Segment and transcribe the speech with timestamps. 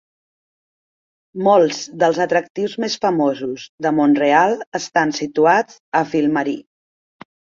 [1.47, 6.61] Molts dels atractius més famosos de Montreal estan situats a Ville-Marie.